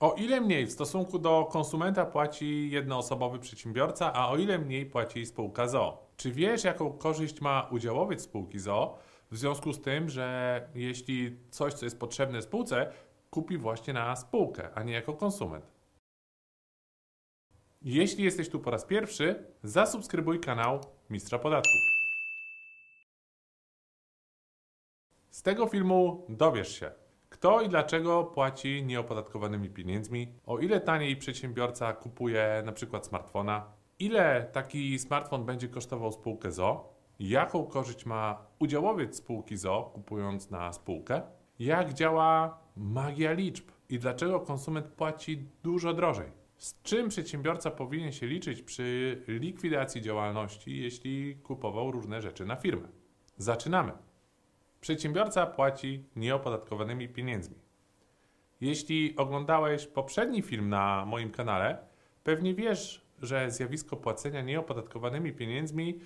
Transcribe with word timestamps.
O 0.00 0.14
ile 0.14 0.40
mniej 0.40 0.66
w 0.66 0.72
stosunku 0.72 1.18
do 1.18 1.44
konsumenta 1.44 2.06
płaci 2.06 2.70
jednoosobowy 2.70 3.38
przedsiębiorca, 3.38 4.12
a 4.12 4.28
o 4.28 4.36
ile 4.36 4.58
mniej 4.58 4.86
płaci 4.86 5.26
spółka 5.26 5.68
ZO? 5.68 6.06
Czy 6.16 6.32
wiesz, 6.32 6.64
jaką 6.64 6.92
korzyść 6.92 7.40
ma 7.40 7.68
udziałowiec 7.70 8.22
spółki 8.22 8.58
ZO 8.58 8.98
w 9.30 9.36
związku 9.36 9.72
z 9.72 9.80
tym, 9.80 10.08
że 10.08 10.68
jeśli 10.74 11.38
coś, 11.50 11.74
co 11.74 11.86
jest 11.86 12.00
potrzebne 12.00 12.42
spółce, 12.42 12.92
kupi 13.30 13.58
właśnie 13.58 13.92
na 13.92 14.16
spółkę, 14.16 14.68
a 14.74 14.82
nie 14.82 14.92
jako 14.92 15.14
konsument? 15.14 15.72
Jeśli 17.82 18.24
jesteś 18.24 18.48
tu 18.48 18.60
po 18.60 18.70
raz 18.70 18.84
pierwszy, 18.84 19.44
zasubskrybuj 19.62 20.40
kanał 20.40 20.80
Mistrza 21.10 21.38
Podatków. 21.38 21.80
Z 25.30 25.42
tego 25.42 25.66
filmu 25.66 26.26
dowiesz 26.28 26.80
się, 26.80 26.92
kto 27.46 27.62
i 27.62 27.68
dlaczego 27.68 28.24
płaci 28.24 28.84
nieopodatkowanymi 28.84 29.70
pieniędzmi, 29.70 30.28
o 30.46 30.58
ile 30.58 30.80
taniej 30.80 31.16
przedsiębiorca 31.16 31.92
kupuje 31.92 32.62
na 32.64 32.72
przykład 32.72 33.06
smartfona, 33.06 33.72
ile 33.98 34.48
taki 34.52 34.98
smartfon 34.98 35.44
będzie 35.44 35.68
kosztował 35.68 36.12
spółkę 36.12 36.52
ZO, 36.52 36.94
jaką 37.18 37.66
korzyść 37.66 38.06
ma 38.06 38.46
udziałowiec 38.58 39.16
spółki 39.16 39.56
ZO 39.56 39.90
kupując 39.94 40.50
na 40.50 40.72
spółkę, 40.72 41.22
jak 41.58 41.94
działa 41.94 42.58
magia 42.76 43.32
liczb 43.32 43.64
i 43.88 43.98
dlaczego 43.98 44.40
konsument 44.40 44.86
płaci 44.86 45.48
dużo 45.62 45.92
drożej. 45.92 46.30
Z 46.58 46.82
czym 46.82 47.08
przedsiębiorca 47.08 47.70
powinien 47.70 48.12
się 48.12 48.26
liczyć 48.26 48.62
przy 48.62 49.22
likwidacji 49.28 50.02
działalności, 50.02 50.78
jeśli 50.82 51.36
kupował 51.36 51.90
różne 51.90 52.22
rzeczy 52.22 52.46
na 52.46 52.56
firmę? 52.56 52.88
Zaczynamy. 53.36 54.05
Przedsiębiorca 54.80 55.46
płaci 55.46 56.04
nieopodatkowanymi 56.16 57.08
pieniędzmi. 57.08 57.56
Jeśli 58.60 59.16
oglądałeś 59.16 59.86
poprzedni 59.86 60.42
film 60.42 60.68
na 60.68 61.04
moim 61.06 61.30
kanale, 61.30 61.78
pewnie 62.24 62.54
wiesz, 62.54 63.06
że 63.22 63.50
zjawisko 63.50 63.96
płacenia 63.96 64.42
nieopodatkowanymi 64.42 65.32
pieniędzmi 65.32 66.00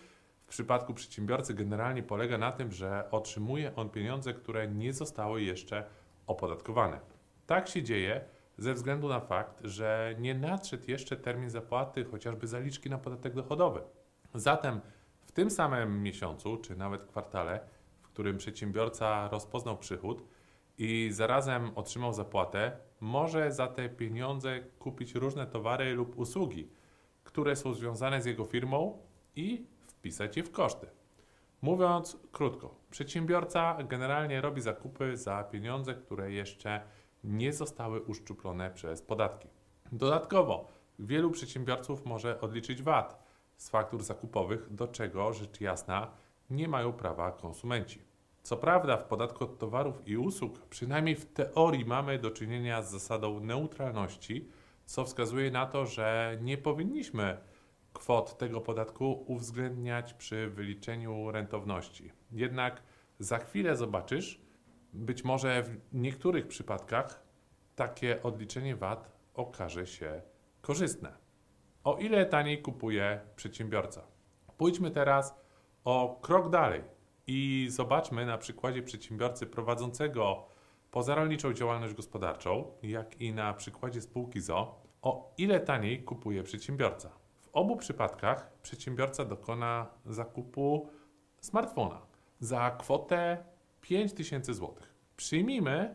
w 0.45 0.49
przypadku 0.49 0.95
przedsiębiorcy 0.95 1.55
generalnie 1.55 2.03
polega 2.03 2.39
na 2.39 2.53
tym, 2.53 2.73
że 2.73 3.11
otrzymuje 3.11 3.77
on 3.77 3.91
pieniądze, 3.91 4.35
które 4.35 4.69
nie 4.69 4.93
zostały 4.93 5.43
jeszcze 5.43 5.85
opodatkowane. 6.27 7.01
Tak 7.47 7.69
się 7.69 7.83
dzieje 7.83 8.25
ze 8.59 8.75
względu 8.75 9.09
na 9.09 9.21
fakt, 9.21 9.61
że 9.65 10.15
nie 10.19 10.35
nadszedł 10.35 10.85
jeszcze 10.91 11.17
termin 11.17 11.51
zapłaty 11.51 12.05
chociażby 12.05 12.47
zaliczki 12.47 12.91
na 12.91 12.99
podatek 12.99 13.35
dochodowy. 13.35 13.81
Zatem 14.35 14.81
w 15.23 15.33
tym 15.33 15.51
samym 15.51 16.03
miesiącu, 16.03 16.57
czy 16.57 16.77
nawet 16.77 17.05
kwartale, 17.05 17.61
którym 18.21 18.39
przedsiębiorca 18.39 19.29
rozpoznał 19.29 19.79
przychód 19.79 20.25
i 20.79 21.09
zarazem 21.13 21.71
otrzymał 21.75 22.13
zapłatę, 22.13 22.73
może 23.01 23.53
za 23.53 23.67
te 23.67 23.89
pieniądze 23.89 24.61
kupić 24.79 25.15
różne 25.15 25.47
towary 25.47 25.95
lub 25.95 26.19
usługi, 26.19 26.69
które 27.25 27.57
są 27.57 27.75
związane 27.75 28.23
z 28.23 28.27
jego 28.27 28.45
firmą 28.45 28.99
i 29.37 29.67
wpisać 29.87 30.37
je 30.37 30.43
w 30.43 30.51
koszty. 30.51 30.87
Mówiąc 31.63 32.17
krótko, 32.33 32.75
przedsiębiorca 32.91 33.79
generalnie 33.83 34.41
robi 34.41 34.61
zakupy 34.61 35.17
za 35.17 35.45
pieniądze, 35.45 35.95
które 35.95 36.33
jeszcze 36.33 36.83
nie 37.25 37.53
zostały 37.53 38.01
uszczuplone 38.01 38.71
przez 38.71 39.03
podatki. 39.03 39.49
Dodatkowo, 39.93 40.69
wielu 40.99 41.31
przedsiębiorców 41.31 42.07
może 42.07 42.41
odliczyć 42.41 42.83
VAT 42.83 43.25
z 43.57 43.71
faktur 43.71 44.03
zakupowych, 44.03 44.75
do 44.75 44.89
czego 44.89 45.33
rzecz 45.33 45.61
jasna 45.61 46.11
nie 46.51 46.69
mają 46.69 46.93
prawa 46.93 47.33
konsumenci. 47.33 48.10
Co 48.43 48.57
prawda, 48.57 48.97
w 48.97 49.05
podatku 49.05 49.45
od 49.45 49.59
towarów 49.59 50.09
i 50.09 50.17
usług, 50.17 50.67
przynajmniej 50.67 51.17
w 51.17 51.33
teorii, 51.33 51.85
mamy 51.85 52.19
do 52.19 52.31
czynienia 52.31 52.83
z 52.83 52.91
zasadą 52.91 53.41
neutralności, 53.41 54.49
co 54.85 55.05
wskazuje 55.05 55.51
na 55.51 55.67
to, 55.67 55.87
że 55.87 56.39
nie 56.41 56.59
powinniśmy 56.59 57.39
kwot 57.93 58.39
tego 58.39 58.61
podatku 58.61 59.25
uwzględniać 59.27 60.15
przy 60.15 60.51
wyliczeniu 60.51 61.31
rentowności. 61.31 62.13
Jednak 62.33 62.83
za 63.19 63.39
chwilę 63.39 63.77
zobaczysz, 63.77 64.41
być 64.93 65.25
może 65.25 65.63
w 65.63 65.79
niektórych 65.93 66.49
przypadkach 66.49 67.23
takie 67.77 68.23
odliczenie 68.23 68.77
VAT 68.77 69.11
okaże 69.35 69.87
się 69.87 70.23
korzystne. 70.61 71.13
O 71.85 71.97
ile 71.97 72.27
taniej 72.27 72.63
kupuje 72.63 73.21
przedsiębiorca? 73.37 74.03
Pójdźmy 74.57 74.91
teraz 74.91 75.35
o 75.85 76.19
krok 76.23 76.51
dalej 76.51 76.83
i 77.33 77.67
zobaczmy 77.71 78.27
na 78.27 78.39
przykładzie 78.39 78.83
przedsiębiorcy 78.83 79.47
prowadzącego 79.47 80.47
pozarolniczą 80.91 81.53
działalność 81.53 81.95
gospodarczą, 81.95 82.73
jak 82.83 83.21
i 83.21 83.33
na 83.33 83.55
przykładzie 83.55 84.01
spółki 84.01 84.41
ZO, 84.41 84.83
o 85.03 85.35
ile 85.39 85.61
taniej 85.61 86.03
kupuje 86.03 86.43
przedsiębiorca. 86.43 87.11
W 87.41 87.49
obu 87.53 87.77
przypadkach 87.77 88.53
przedsiębiorca 88.63 89.25
dokona 89.25 89.87
zakupu 90.07 90.89
smartfona 91.41 92.01
za 92.41 92.71
kwotę 92.71 93.45
5000 93.81 94.55
zł. 94.55 94.75
Przyjmijmy, 95.17 95.95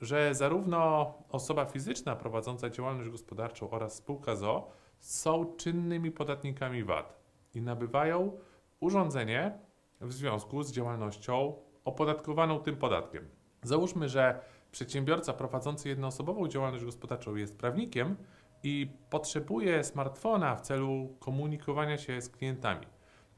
że 0.00 0.34
zarówno 0.34 1.12
osoba 1.28 1.64
fizyczna 1.64 2.16
prowadząca 2.16 2.70
działalność 2.70 3.10
gospodarczą 3.10 3.70
oraz 3.70 3.94
spółka 3.94 4.36
ZO 4.36 4.70
są 4.98 5.56
czynnymi 5.56 6.10
podatnikami 6.10 6.84
VAT 6.84 7.20
i 7.54 7.62
nabywają 7.62 8.32
urządzenie 8.80 9.58
w 10.00 10.12
związku 10.12 10.62
z 10.62 10.72
działalnością 10.72 11.54
opodatkowaną 11.84 12.60
tym 12.60 12.76
podatkiem. 12.76 13.28
Załóżmy, 13.62 14.08
że 14.08 14.40
przedsiębiorca 14.70 15.32
prowadzący 15.32 15.88
jednoosobową 15.88 16.48
działalność 16.48 16.84
gospodarczą 16.84 17.34
jest 17.34 17.58
prawnikiem 17.58 18.16
i 18.62 18.90
potrzebuje 19.10 19.84
smartfona 19.84 20.56
w 20.56 20.60
celu 20.60 21.16
komunikowania 21.20 21.98
się 21.98 22.20
z 22.20 22.28
klientami. 22.28 22.86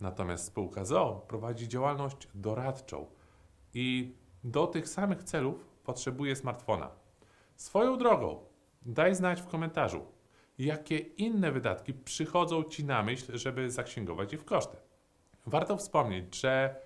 Natomiast 0.00 0.44
spółka 0.44 0.84
ZO 0.84 1.24
prowadzi 1.28 1.68
działalność 1.68 2.28
doradczą 2.34 3.06
i 3.74 4.14
do 4.44 4.66
tych 4.66 4.88
samych 4.88 5.24
celów 5.24 5.66
potrzebuje 5.84 6.36
smartfona. 6.36 6.90
Swoją 7.56 7.98
drogą, 7.98 8.44
daj 8.82 9.14
znać 9.14 9.42
w 9.42 9.46
komentarzu, 9.46 10.06
jakie 10.58 10.98
inne 10.98 11.52
wydatki 11.52 11.94
przychodzą 11.94 12.64
Ci 12.64 12.84
na 12.84 13.02
myśl, 13.02 13.38
żeby 13.38 13.70
zaksięgować 13.70 14.32
je 14.32 14.38
w 14.38 14.44
koszty. 14.44 14.76
Warto 15.46 15.76
wspomnieć, 15.76 16.40
że 16.40 16.80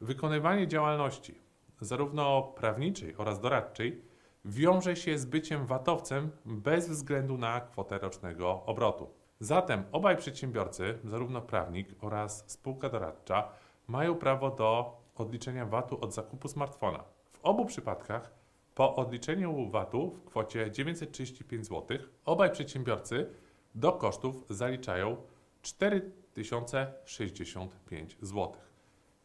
wykonywanie 0.00 0.68
działalności, 0.68 1.40
zarówno 1.80 2.42
prawniczej 2.42 3.16
oraz 3.16 3.40
doradczej, 3.40 4.02
wiąże 4.44 4.96
się 4.96 5.18
z 5.18 5.24
byciem 5.24 5.66
VAT-owcem 5.66 6.30
bez 6.44 6.88
względu 6.88 7.38
na 7.38 7.60
kwotę 7.60 7.98
rocznego 7.98 8.62
obrotu. 8.66 9.10
Zatem 9.40 9.84
obaj 9.92 10.16
przedsiębiorcy, 10.16 10.98
zarówno 11.04 11.40
prawnik 11.42 11.88
oraz 12.00 12.44
spółka 12.46 12.88
doradcza, 12.88 13.48
mają 13.86 14.14
prawo 14.14 14.50
do 14.50 14.96
odliczenia 15.16 15.66
VAT-u 15.66 16.04
od 16.04 16.14
zakupu 16.14 16.48
smartfona. 16.48 17.04
W 17.32 17.40
obu 17.42 17.64
przypadkach 17.64 18.34
po 18.74 18.96
odliczeniu 18.96 19.70
VAT-u 19.70 20.10
w 20.10 20.24
kwocie 20.24 20.70
935 20.70 21.66
zł 21.66 21.98
obaj 22.24 22.50
przedsiębiorcy 22.50 23.30
do 23.74 23.92
kosztów 23.92 24.44
zaliczają 24.48 25.16
4065 25.62 28.16
zł. 28.22 28.52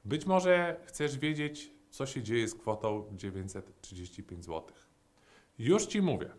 Być 0.05 0.25
może 0.25 0.79
chcesz 0.85 1.17
wiedzieć, 1.17 1.71
co 1.89 2.05
się 2.05 2.23
dzieje 2.23 2.47
z 2.47 2.55
kwotą 2.55 3.09
935 3.11 4.45
zł. 4.45 4.63
Już 5.59 5.85
Ci 5.85 6.01
mówię. 6.01 6.29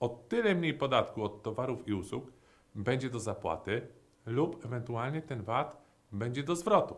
O 0.00 0.08
tyle 0.08 0.54
mniej 0.54 0.74
podatku 0.74 1.24
od 1.24 1.42
towarów 1.42 1.88
i 1.88 1.92
usług 1.92 2.32
będzie 2.74 3.10
do 3.10 3.20
zapłaty 3.20 3.88
lub 4.26 4.64
ewentualnie 4.64 5.22
ten 5.22 5.42
VAT 5.42 5.82
będzie 6.12 6.42
do 6.42 6.56
zwrotu. 6.56 6.96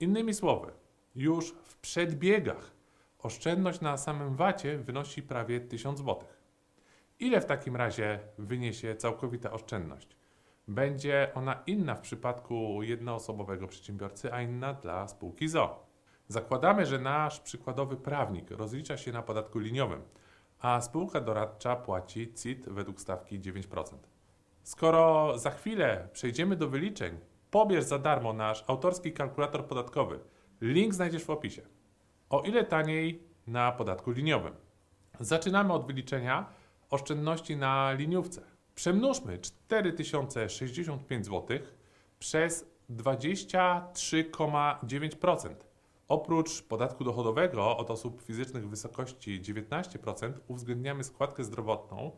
Innymi 0.00 0.34
słowy, 0.34 0.72
już 1.14 1.50
w 1.50 1.76
przedbiegach 1.76 2.70
oszczędność 3.18 3.80
na 3.80 3.96
samym 3.96 4.36
VAT-ie 4.36 4.78
wynosi 4.78 5.22
prawie 5.22 5.60
1000 5.60 5.98
zł. 5.98 6.24
Ile 7.20 7.40
w 7.40 7.44
takim 7.44 7.76
razie 7.76 8.20
wyniesie 8.38 8.96
całkowita 8.96 9.52
oszczędność? 9.52 10.16
Będzie 10.68 11.30
ona 11.34 11.62
inna 11.66 11.94
w 11.94 12.00
przypadku 12.00 12.82
jednoosobowego 12.82 13.68
przedsiębiorcy, 13.68 14.32
a 14.32 14.42
inna 14.42 14.74
dla 14.74 15.08
spółki 15.08 15.48
ZO. 15.48 15.86
Zakładamy, 16.28 16.86
że 16.86 16.98
nasz 16.98 17.40
przykładowy 17.40 17.96
prawnik 17.96 18.50
rozlicza 18.50 18.96
się 18.96 19.12
na 19.12 19.22
podatku 19.22 19.58
liniowym, 19.58 20.02
a 20.60 20.80
spółka 20.80 21.20
doradcza 21.20 21.76
płaci 21.76 22.34
CIT 22.34 22.68
według 22.68 23.00
stawki 23.00 23.40
9%. 23.40 23.96
Skoro 24.62 25.38
za 25.38 25.50
chwilę 25.50 26.08
przejdziemy 26.12 26.56
do 26.56 26.68
wyliczeń, 26.68 27.18
pobierz 27.50 27.84
za 27.84 27.98
darmo 27.98 28.32
nasz 28.32 28.64
autorski 28.66 29.12
kalkulator 29.12 29.66
podatkowy. 29.66 30.20
Link 30.60 30.94
znajdziesz 30.94 31.24
w 31.24 31.30
opisie. 31.30 31.62
O 32.30 32.40
ile 32.40 32.64
taniej 32.64 33.22
na 33.46 33.72
podatku 33.72 34.10
liniowym? 34.10 34.54
Zaczynamy 35.20 35.72
od 35.72 35.86
wyliczenia 35.86 36.46
oszczędności 36.90 37.56
na 37.56 37.92
liniówce. 37.92 38.55
Przemnóżmy 38.76 39.38
4065 39.38 41.26
zł 41.26 41.58
przez 42.18 42.70
23,9%. 42.90 45.54
Oprócz 46.08 46.62
podatku 46.62 47.04
dochodowego 47.04 47.76
od 47.76 47.90
osób 47.90 48.22
fizycznych 48.22 48.66
w 48.66 48.70
wysokości 48.70 49.42
19% 49.42 50.32
uwzględniamy 50.48 51.04
składkę 51.04 51.44
zdrowotną 51.44 52.10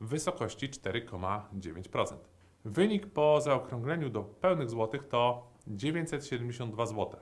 w 0.00 0.08
wysokości 0.08 0.68
4,9%. 0.68 2.16
Wynik 2.64 3.06
po 3.06 3.40
zaokrągleniu 3.40 4.10
do 4.10 4.22
pełnych 4.22 4.70
złotych 4.70 5.08
to 5.08 5.50
972 5.66 6.86
zł. 6.86 7.20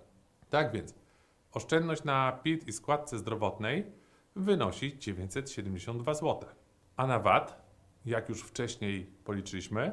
Tak 0.50 0.72
więc 0.72 0.94
oszczędność 1.52 2.04
na 2.04 2.32
PIT 2.32 2.68
i 2.68 2.72
składce 2.72 3.18
zdrowotnej 3.18 3.92
wynosi 4.36 4.98
972 4.98 6.14
zł. 6.14 6.48
A 6.96 7.06
na 7.06 7.18
VAT, 7.18 7.61
jak 8.06 8.28
już 8.28 8.42
wcześniej 8.42 9.06
policzyliśmy, 9.24 9.92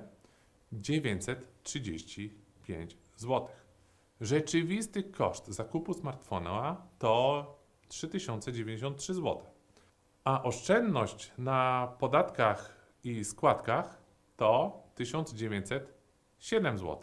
935 0.72 2.98
zł. 3.16 3.48
Rzeczywisty 4.22 5.04
koszt 5.04 5.48
zakupu 5.48 5.94
smartfona 5.94 6.88
to 7.00 7.46
3093 7.88 9.14
zł. 9.14 9.42
A 10.24 10.44
oszczędność 10.44 11.32
na 11.38 11.88
podatkach 12.00 12.88
i 13.04 13.26
składkach 13.26 14.02
to 14.38 14.84
1907 14.96 16.78
zł. 16.78 17.00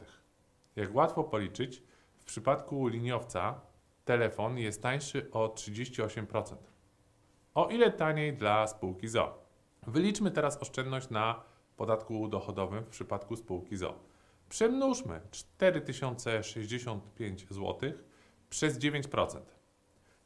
Jak 0.76 0.94
łatwo 0.94 1.24
policzyć, 1.24 1.82
w 2.16 2.24
przypadku 2.24 2.88
liniowca 2.88 3.60
telefon 4.04 4.58
jest 4.58 4.82
tańszy 4.82 5.30
o 5.32 5.48
38%. 5.48 6.56
O 7.54 7.68
ile 7.68 7.92
taniej 7.92 8.36
dla 8.36 8.66
spółki 8.66 9.08
ZO? 9.08 9.45
Wyliczmy 9.86 10.30
teraz 10.30 10.62
oszczędność 10.62 11.10
na 11.10 11.42
podatku 11.76 12.28
dochodowym 12.28 12.84
w 12.84 12.88
przypadku 12.88 13.36
spółki 13.36 13.76
ZO. 13.76 13.98
Przemnóżmy 14.48 15.20
4065 15.30 17.46
zł 17.50 17.92
przez 18.50 18.78
9%. 18.78 19.40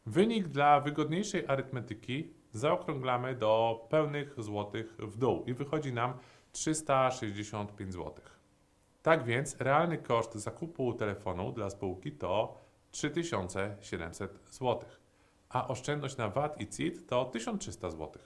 Wynik 0.06 0.48
dla 0.48 0.80
wygodniejszej 0.80 1.46
arytmetyki 1.46 2.34
zaokrąglamy 2.52 3.34
do 3.34 3.86
pełnych 3.90 4.42
złotych 4.42 4.96
w 4.98 5.16
dół 5.16 5.44
i 5.44 5.54
wychodzi 5.54 5.92
nam 5.92 6.14
365 6.52 7.92
zł. 7.92 8.14
Tak 9.02 9.24
więc 9.24 9.60
realny 9.60 9.98
koszt 9.98 10.34
zakupu 10.34 10.92
telefonu 10.92 11.52
dla 11.52 11.70
spółki 11.70 12.12
to 12.12 12.58
3700 12.90 14.40
zł, 14.50 14.88
a 15.48 15.68
oszczędność 15.68 16.16
na 16.16 16.28
VAT 16.28 16.60
i 16.60 16.68
CIT 16.68 17.08
to 17.08 17.24
1300 17.24 17.90
zł. 17.90 18.22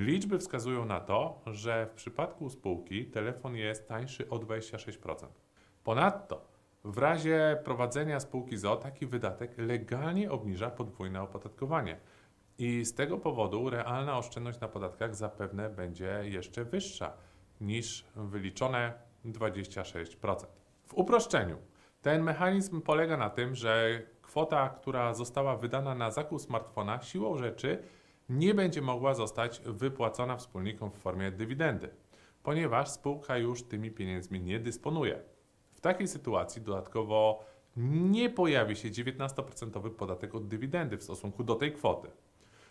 Liczby 0.00 0.38
wskazują 0.38 0.84
na 0.84 1.00
to, 1.00 1.40
że 1.46 1.86
w 1.86 1.90
przypadku 1.90 2.50
spółki 2.50 3.06
telefon 3.06 3.56
jest 3.56 3.88
tańszy 3.88 4.28
o 4.28 4.36
26%. 4.36 5.26
Ponadto 5.84 6.44
w 6.84 6.98
razie 6.98 7.60
prowadzenia 7.64 8.20
spółki 8.20 8.56
ZO 8.56 8.76
taki 8.76 9.06
wydatek 9.06 9.54
legalnie 9.58 10.30
obniża 10.30 10.70
podwójne 10.70 11.22
opodatkowanie. 11.22 12.00
I 12.58 12.84
z 12.84 12.94
tego 12.94 13.18
powodu 13.18 13.70
realna 13.70 14.18
oszczędność 14.18 14.60
na 14.60 14.68
podatkach 14.68 15.14
zapewne 15.14 15.70
będzie 15.70 16.20
jeszcze 16.24 16.64
wyższa 16.64 17.12
niż 17.60 18.04
wyliczone 18.16 18.92
26%. 19.24 20.46
W 20.86 20.94
uproszczeniu, 20.94 21.56
ten 22.02 22.22
mechanizm 22.22 22.80
polega 22.80 23.16
na 23.16 23.30
tym, 23.30 23.54
że 23.54 24.02
kwota, 24.22 24.68
która 24.68 25.14
została 25.14 25.56
wydana 25.56 25.94
na 25.94 26.10
zakup 26.10 26.40
smartfona, 26.40 27.02
siłą 27.02 27.36
rzeczy 27.36 27.82
nie 28.30 28.54
będzie 28.54 28.82
mogła 28.82 29.14
zostać 29.14 29.60
wypłacona 29.64 30.36
wspólnikom 30.36 30.90
w 30.90 30.96
formie 30.96 31.30
dywidendy, 31.30 31.90
ponieważ 32.42 32.88
spółka 32.88 33.38
już 33.38 33.62
tymi 33.62 33.90
pieniędzmi 33.90 34.40
nie 34.40 34.60
dysponuje. 34.60 35.22
W 35.74 35.80
takiej 35.80 36.08
sytuacji 36.08 36.62
dodatkowo 36.62 37.44
nie 37.76 38.30
pojawi 38.30 38.76
się 38.76 38.88
19% 38.90 39.90
podatek 39.90 40.34
od 40.34 40.48
dywidendy 40.48 40.96
w 40.96 41.02
stosunku 41.02 41.44
do 41.44 41.54
tej 41.54 41.72
kwoty. 41.72 42.10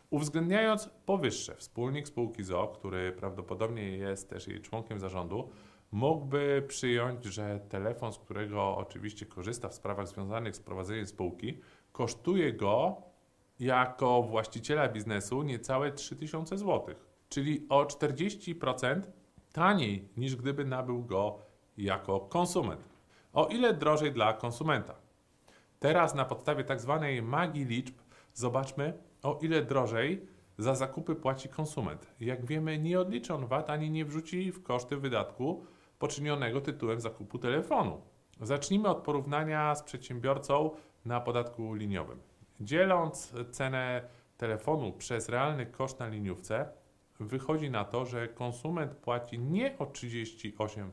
Uwzględniając 0.09 0.89
powyższe, 1.05 1.55
wspólnik 1.55 2.07
spółki 2.07 2.43
ZO, 2.43 2.67
który 2.67 3.11
prawdopodobnie 3.11 3.97
jest 3.97 4.29
też 4.29 4.47
jej 4.47 4.61
członkiem 4.61 4.99
zarządu, 4.99 5.49
mógłby 5.91 6.63
przyjąć, 6.67 7.25
że 7.25 7.59
telefon, 7.69 8.13
z 8.13 8.17
którego 8.17 8.77
oczywiście 8.77 9.25
korzysta 9.25 9.69
w 9.69 9.73
sprawach 9.73 10.07
związanych 10.07 10.55
z 10.55 10.59
prowadzeniem 10.59 11.07
spółki, 11.07 11.59
kosztuje 11.91 12.53
go 12.53 13.01
jako 13.59 14.23
właściciela 14.23 14.87
biznesu 14.87 15.43
niecałe 15.43 15.91
3000 15.91 16.57
zł, 16.57 16.95
czyli 17.29 17.65
o 17.69 17.83
40% 17.83 19.01
taniej 19.53 20.09
niż 20.17 20.35
gdyby 20.35 20.65
nabył 20.65 21.03
go 21.03 21.39
jako 21.77 22.19
konsument. 22.19 22.89
O 23.33 23.45
ile 23.45 23.73
drożej 23.73 24.11
dla 24.11 24.33
konsumenta? 24.33 24.95
Teraz 25.79 26.15
na 26.15 26.25
podstawie 26.25 26.63
tak 26.63 26.81
zwanej 26.81 27.21
magii 27.21 27.65
liczb 27.65 27.95
zobaczmy, 28.33 28.93
o 29.23 29.39
ile 29.41 29.61
drożej 29.61 30.27
za 30.57 30.75
zakupy 30.75 31.15
płaci 31.15 31.49
konsument. 31.49 32.13
Jak 32.19 32.45
wiemy, 32.45 32.79
nie 32.79 32.99
odliczy 32.99 33.33
on 33.33 33.47
VAT 33.47 33.69
ani 33.69 33.91
nie 33.91 34.05
wrzuci 34.05 34.51
w 34.51 34.63
koszty 34.63 34.97
wydatku 34.97 35.65
poczynionego 35.99 36.61
tytułem 36.61 37.01
zakupu 37.01 37.39
telefonu. 37.39 38.01
Zacznijmy 38.41 38.89
od 38.89 38.97
porównania 38.97 39.75
z 39.75 39.83
przedsiębiorcą 39.83 40.71
na 41.05 41.21
podatku 41.21 41.73
liniowym. 41.73 42.19
Dzieląc 42.61 43.33
cenę 43.51 44.09
telefonu 44.37 44.91
przez 44.91 45.29
realny 45.29 45.65
koszt 45.65 45.99
na 45.99 46.07
liniówce, 46.07 46.69
wychodzi 47.19 47.69
na 47.69 47.85
to, 47.85 48.05
że 48.05 48.27
konsument 48.27 48.95
płaci 48.95 49.39
nie 49.39 49.77
o 49.77 49.85
38%, 49.85 50.89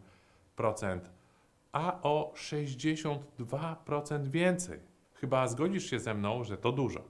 a 1.73 2.03
o 2.03 2.33
62% 2.37 4.27
więcej. 4.27 4.81
Chyba 5.15 5.49
zgodzisz 5.49 5.91
się 5.91 6.01
ze 6.01 6.15
mną, 6.15 6.45
że 6.45 6.57
to 6.57 6.73
dużo. 6.73 7.05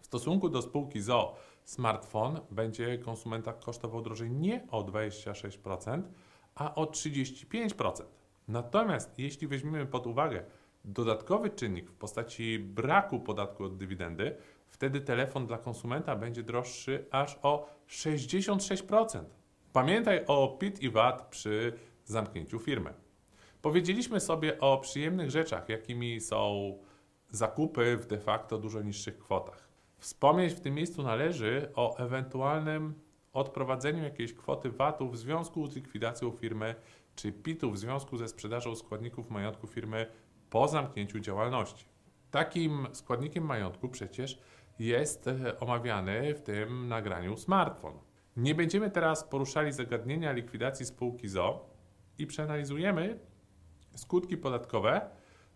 W 0.00 0.06
stosunku 0.06 0.48
do 0.48 0.62
spółki 0.62 1.00
ZO 1.00 1.36
smartfon 1.64 2.40
będzie 2.50 2.98
konsumenta 2.98 3.52
kosztował 3.52 4.02
drożej 4.02 4.30
nie 4.30 4.66
o 4.70 4.82
26%, 4.82 6.02
a 6.54 6.74
o 6.74 6.84
35%. 6.84 8.02
Natomiast 8.48 9.18
jeśli 9.18 9.46
weźmiemy 9.46 9.86
pod 9.86 10.06
uwagę 10.06 10.44
dodatkowy 10.86 11.50
czynnik 11.50 11.90
w 11.90 11.94
postaci 11.94 12.58
braku 12.58 13.20
podatku 13.20 13.64
od 13.64 13.76
dywidendy, 13.76 14.36
wtedy 14.66 15.00
telefon 15.00 15.46
dla 15.46 15.58
konsumenta 15.58 16.16
będzie 16.16 16.42
droższy 16.42 17.06
aż 17.10 17.38
o 17.42 17.68
66%. 17.88 19.24
Pamiętaj 19.72 20.24
o 20.26 20.48
PIT 20.48 20.82
i 20.82 20.90
VAT 20.90 21.28
przy 21.30 21.72
zamknięciu 22.04 22.58
firmy. 22.58 22.94
Powiedzieliśmy 23.62 24.20
sobie 24.20 24.60
o 24.60 24.78
przyjemnych 24.78 25.30
rzeczach, 25.30 25.68
jakimi 25.68 26.20
są 26.20 26.72
zakupy 27.30 27.96
w 27.96 28.06
de 28.06 28.18
facto 28.18 28.58
dużo 28.58 28.82
niższych 28.82 29.18
kwotach. 29.18 29.68
Wspomnieć 29.98 30.52
w 30.52 30.60
tym 30.60 30.74
miejscu 30.74 31.02
należy 31.02 31.70
o 31.74 31.96
ewentualnym 31.96 32.94
odprowadzeniu 33.32 34.02
jakiejś 34.02 34.34
kwoty 34.34 34.70
VAT-u 34.70 35.08
w 35.08 35.16
związku 35.16 35.66
z 35.66 35.76
likwidacją 35.76 36.30
firmy, 36.30 36.74
czy 37.16 37.32
PIT-u 37.32 37.70
w 37.70 37.78
związku 37.78 38.16
ze 38.16 38.28
sprzedażą 38.28 38.76
składników 38.76 39.30
majątku 39.30 39.66
firmy 39.66 40.06
po 40.50 40.68
zamknięciu 40.68 41.20
działalności. 41.20 41.84
Takim 42.30 42.86
składnikiem 42.92 43.44
majątku 43.44 43.88
przecież 43.88 44.38
jest 44.78 45.28
e, 45.28 45.60
omawiany 45.60 46.34
w 46.34 46.42
tym 46.42 46.88
nagraniu 46.88 47.36
smartfon. 47.36 47.98
Nie 48.36 48.54
będziemy 48.54 48.90
teraz 48.90 49.24
poruszali 49.24 49.72
zagadnienia 49.72 50.32
likwidacji 50.32 50.86
spółki 50.86 51.28
ZO 51.28 51.70
i 52.18 52.26
przeanalizujemy 52.26 53.18
skutki 53.94 54.36
podatkowe 54.36 55.10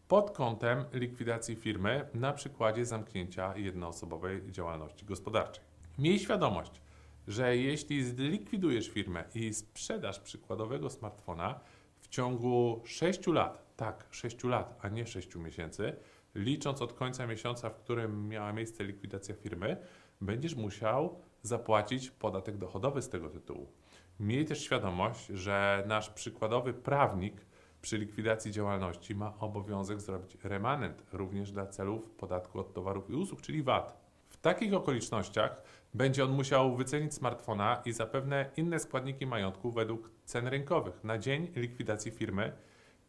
pod 0.09 0.31
kątem 0.31 0.85
likwidacji 0.93 1.57
firmy 1.57 2.09
na 2.15 2.33
przykładzie 2.33 2.85
zamknięcia 2.85 3.57
jednoosobowej 3.57 4.53
działalności 4.53 5.07
gospodarczej. 5.07 5.65
Miej 5.99 6.19
świadomość, 6.19 6.83
że 7.29 7.57
jeśli 7.57 8.05
zlikwidujesz 8.05 8.89
firmę 8.89 9.25
i 9.35 9.55
sprzedasz 9.55 10.21
przykładowego 10.21 10.91
smartfona 10.91 11.61
w 12.01 12.09
ciągu 12.09 12.83
6 12.85 13.27
lat, 13.27 13.70
tak, 13.81 14.07
6 14.11 14.45
lat, 14.45 14.79
a 14.83 14.89
nie 14.89 15.07
6 15.07 15.37
miesięcy, 15.37 15.97
licząc 16.35 16.83
od 16.83 16.93
końca 16.93 17.27
miesiąca, 17.27 17.71
w 17.71 17.77
którym 17.77 18.29
miała 18.29 18.53
miejsce 18.53 18.85
likwidacja 18.85 19.35
firmy, 19.35 19.77
będziesz 20.21 20.55
musiał 20.55 21.21
zapłacić 21.43 22.11
podatek 22.11 22.57
dochodowy 22.57 23.03
z 23.03 23.09
tego 23.09 23.31
tytułu. 23.31 23.73
Miej 24.21 24.45
też 24.45 24.65
świadomość, 24.65 25.27
że 25.27 25.85
nasz 25.87 26.11
przykładowy 26.11 26.73
prawnik 26.73 27.47
przy 27.83 27.99
likwidacji 27.99 28.53
działalności 28.53 29.15
ma 29.15 29.39
obowiązek 29.39 30.01
zrobić 30.01 30.37
remanent 30.43 31.03
również 31.13 31.53
dla 31.53 31.67
celów 31.67 32.11
podatku 32.11 32.61
od 32.61 32.75
towarów 32.75 33.11
i 33.11 33.15
usług, 33.15 33.41
czyli 33.41 33.63
VAT. 33.63 34.01
W 34.29 34.37
takich 34.37 34.75
okolicznościach 34.75 35.63
będzie 35.95 36.25
on 36.25 36.31
musiał 36.31 36.77
wycenić 36.77 37.15
smartfona 37.15 37.83
i 37.85 37.93
zapewne 37.93 38.51
inne 38.57 38.79
składniki 38.79 39.27
majątku 39.27 39.71
według 39.71 40.11
cen 40.25 40.47
rynkowych 40.49 41.05
na 41.05 41.19
dzień 41.19 41.53
likwidacji 41.57 42.11
firmy 42.11 42.53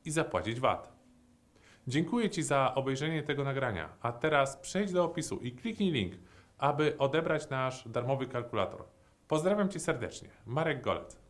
i 0.06 0.12
zapłacić 0.12 0.60
VAT. 0.60 0.92
Dziękuję 1.88 2.30
Ci 2.30 2.44
za 2.44 2.76
obejrzenie 2.76 3.24
tego 3.24 3.44
nagrania, 3.44 3.90
a 4.02 4.12
teraz 4.12 4.58
przejdź 4.58 4.92
do 4.92 5.04
opisu 5.04 5.38
i 5.38 5.52
kliknij 5.52 5.92
link, 5.92 6.14
aby 6.58 6.98
odebrać 6.98 7.50
nasz 7.50 7.88
darmowy 7.88 8.28
kalkulator. 8.28 8.84
Pozdrawiam 9.28 9.70
Cię 9.70 9.80
serdecznie. 9.80 10.30
Marek 10.46 10.82
Golec. 10.82 11.21